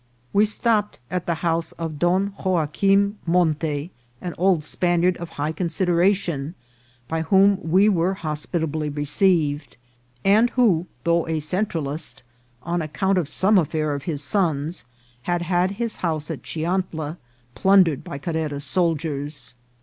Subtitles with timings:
[0.33, 6.55] We stopped at the house of Don Joaquim Monte, an old Spaniard of high consideration,
[7.07, 9.75] by whom we were hospitably re ceived,
[10.25, 12.23] and who, though a Centralist,
[12.63, 14.85] on account of some affair of his sons,
[15.29, 17.17] had had his house at Chiantla
[17.53, 19.53] plundered by Carrera's soldiers.